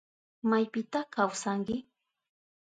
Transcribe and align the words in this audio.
¿Maypita 0.49 0.99
kawsanki? 1.13 1.77